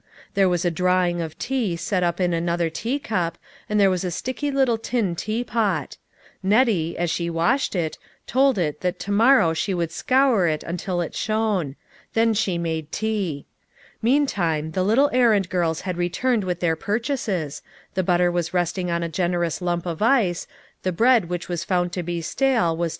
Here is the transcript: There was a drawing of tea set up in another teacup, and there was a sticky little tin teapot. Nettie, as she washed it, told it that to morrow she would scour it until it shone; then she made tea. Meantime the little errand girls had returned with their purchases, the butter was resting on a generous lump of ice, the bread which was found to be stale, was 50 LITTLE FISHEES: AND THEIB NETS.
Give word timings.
There 0.33 0.49
was 0.49 0.65
a 0.65 0.71
drawing 0.71 1.21
of 1.21 1.37
tea 1.37 1.75
set 1.75 2.01
up 2.01 2.19
in 2.19 2.33
another 2.33 2.71
teacup, 2.71 3.37
and 3.69 3.79
there 3.79 3.91
was 3.91 4.03
a 4.03 4.09
sticky 4.09 4.49
little 4.49 4.79
tin 4.79 5.15
teapot. 5.15 5.97
Nettie, 6.41 6.97
as 6.97 7.11
she 7.11 7.29
washed 7.29 7.75
it, 7.75 7.99
told 8.25 8.57
it 8.57 8.81
that 8.81 8.97
to 9.01 9.11
morrow 9.11 9.53
she 9.53 9.75
would 9.75 9.91
scour 9.91 10.47
it 10.47 10.63
until 10.63 11.01
it 11.01 11.13
shone; 11.13 11.75
then 12.15 12.33
she 12.33 12.57
made 12.57 12.91
tea. 12.91 13.45
Meantime 14.01 14.71
the 14.71 14.81
little 14.83 15.11
errand 15.13 15.49
girls 15.51 15.81
had 15.81 15.97
returned 15.97 16.45
with 16.45 16.61
their 16.61 16.75
purchases, 16.75 17.61
the 17.93 18.01
butter 18.01 18.31
was 18.31 18.55
resting 18.55 18.89
on 18.89 19.03
a 19.03 19.07
generous 19.07 19.61
lump 19.61 19.85
of 19.85 20.01
ice, 20.01 20.47
the 20.81 20.91
bread 20.91 21.29
which 21.29 21.47
was 21.47 21.63
found 21.63 21.93
to 21.93 22.01
be 22.01 22.21
stale, 22.21 22.25
was 22.25 22.29
50 22.29 22.47
LITTLE 22.49 22.65
FISHEES: 22.65 22.71
AND 22.71 22.79
THEIB 22.79 22.83
NETS. 22.83 22.89